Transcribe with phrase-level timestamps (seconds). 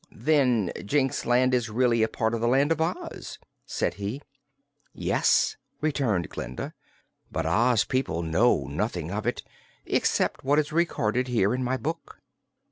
[0.11, 4.19] "Then Jinxland is really a part of the Land of Oz," said he.
[4.95, 6.73] "Yes," returned Glinda,
[7.31, 9.43] "but Oz people know nothing of it,
[9.85, 12.19] except what is recorded here in my book."